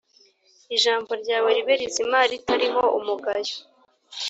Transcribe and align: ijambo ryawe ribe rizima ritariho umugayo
ijambo 0.75 1.11
ryawe 1.21 1.49
ribe 1.57 1.73
rizima 1.81 2.19
ritariho 2.31 2.83
umugayo 2.99 3.55